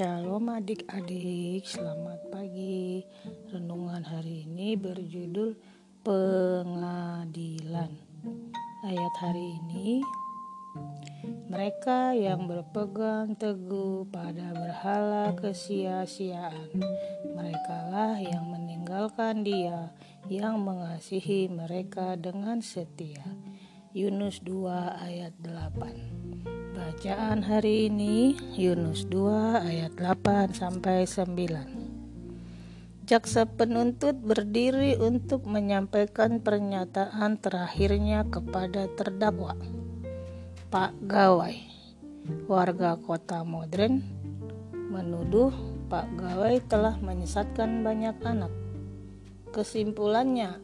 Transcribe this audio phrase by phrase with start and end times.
[0.00, 3.04] Shalom adik-adik, selamat pagi.
[3.52, 5.52] Renungan hari ini berjudul
[6.00, 7.92] Pengadilan.
[8.80, 10.00] Ayat hari ini,
[11.52, 16.80] mereka yang berpegang teguh pada berhala kesia-siaan,
[17.36, 19.92] merekalah yang meninggalkan dia
[20.32, 23.36] yang mengasihi mereka dengan setia.
[23.92, 24.64] Yunus 2
[24.96, 26.19] ayat 8
[27.00, 37.40] Bacaan hari ini Yunus 2 ayat 8 sampai 9 Jaksa penuntut berdiri untuk menyampaikan pernyataan
[37.40, 39.56] terakhirnya kepada terdakwa
[40.68, 41.56] Pak Gawai.
[42.44, 44.04] Warga kota modern
[44.92, 45.56] menuduh
[45.88, 48.52] Pak Gawai telah menyesatkan banyak anak.
[49.56, 50.60] Kesimpulannya,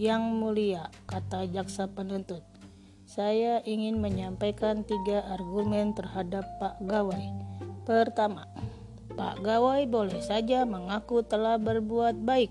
[0.00, 2.55] yang mulia, kata jaksa penuntut,
[3.06, 7.30] saya ingin menyampaikan tiga argumen terhadap Pak Gawai.
[7.86, 8.50] Pertama,
[9.14, 12.50] Pak Gawai boleh saja mengaku telah berbuat baik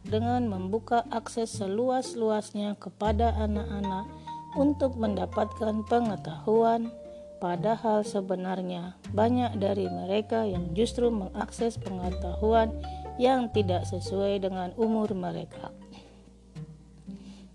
[0.00, 4.08] dengan membuka akses seluas-luasnya kepada anak-anak
[4.56, 6.88] untuk mendapatkan pengetahuan,
[7.36, 12.72] padahal sebenarnya banyak dari mereka yang justru mengakses pengetahuan
[13.20, 15.68] yang tidak sesuai dengan umur mereka.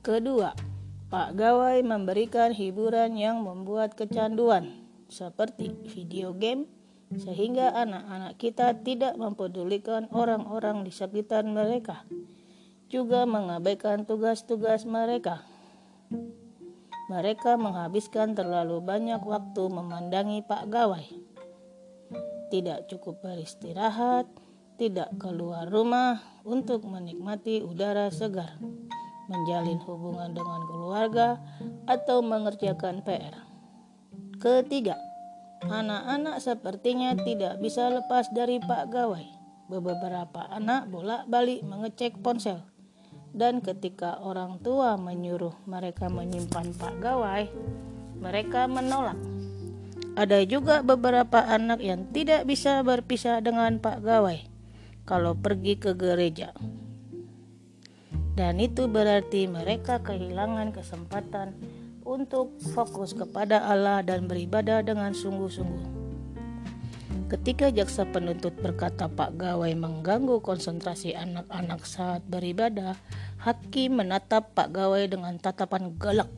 [0.05, 0.53] Kedua,
[1.15, 6.67] Pak Gawai memberikan hiburan yang membuat kecanduan, seperti video game,
[7.15, 12.03] sehingga anak-anak kita tidak mempedulikan orang-orang di sekitar mereka,
[12.91, 15.39] juga mengabaikan tugas-tugas mereka.
[17.07, 21.07] Mereka menghabiskan terlalu banyak waktu memandangi Pak Gawai.
[22.51, 24.27] Tidak cukup beristirahat,
[24.75, 28.59] tidak keluar rumah untuk menikmati udara segar,
[29.31, 31.41] menjalin hubungan dengan keluarga,
[31.85, 33.35] atau mengerjakan PR.
[34.37, 34.99] Ketiga,
[35.65, 39.25] anak-anak sepertinya tidak bisa lepas dari Pak Gawai.
[39.65, 42.61] Beberapa anak bolak-balik mengecek ponsel.
[43.35, 47.49] Dan ketika orang tua menyuruh mereka menyimpan Pak Gawai,
[48.21, 49.19] mereka menolak.
[50.15, 54.47] Ada juga beberapa anak yang tidak bisa berpisah dengan Pak Gawai
[55.03, 56.55] kalau pergi ke gereja.
[58.35, 61.55] Dan itu berarti mereka kehilangan kesempatan
[62.03, 65.95] untuk fokus kepada Allah dan beribadah dengan sungguh-sungguh.
[67.25, 72.93] Ketika jaksa penuntut berkata Pak Gawai mengganggu konsentrasi anak-anak saat beribadah,
[73.41, 76.29] hakim menatap Pak Gawai dengan tatapan galak.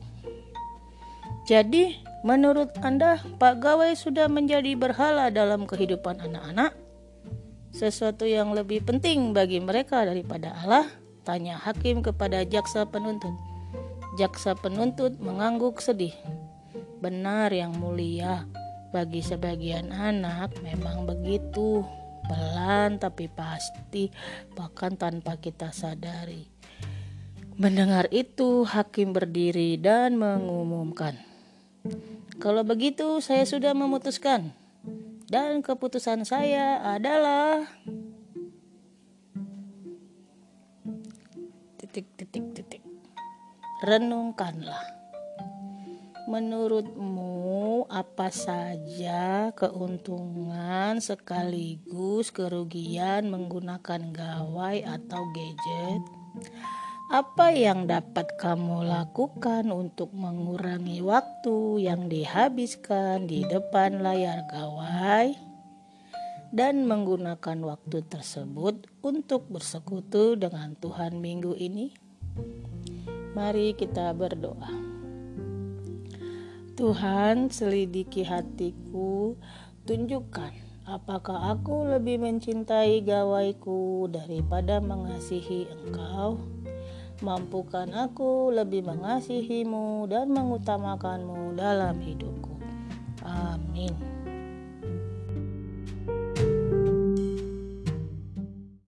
[1.44, 6.72] Jadi, menurut Anda, Pak Gawai sudah menjadi berhala dalam kehidupan anak-anak?
[7.68, 10.88] sesuatu yang lebih penting bagi mereka daripada Allah?
[11.28, 13.36] Tanya hakim kepada jaksa penuntut.
[14.16, 16.16] Jaksa penuntut mengangguk sedih.
[17.04, 18.48] Benar yang mulia,
[18.96, 21.84] bagi sebagian anak memang begitu.
[22.24, 24.08] Pelan tapi pasti,
[24.56, 26.48] bahkan tanpa kita sadari.
[27.60, 31.12] Mendengar itu, hakim berdiri dan mengumumkan,
[32.40, 34.56] "Kalau begitu, saya sudah memutuskan
[35.28, 37.68] dan keputusan saya adalah
[41.98, 42.82] titik titik titik.
[43.82, 44.86] Renungkanlah.
[46.30, 56.02] Menurutmu apa saja keuntungan sekaligus kerugian menggunakan gawai atau gadget?
[57.10, 65.47] Apa yang dapat kamu lakukan untuk mengurangi waktu yang dihabiskan di depan layar gawai
[66.48, 71.92] dan menggunakan waktu tersebut untuk bersekutu dengan Tuhan minggu ini?
[73.36, 74.72] Mari kita berdoa.
[76.78, 79.34] Tuhan, selidiki hatiku,
[79.84, 86.40] tunjukkan apakah aku lebih mencintai gawaiku daripada mengasihi Engkau.
[87.18, 92.56] Mampukan aku lebih mengasihimu dan mengutamakanmu dalam hidupku.
[93.26, 93.92] Amin.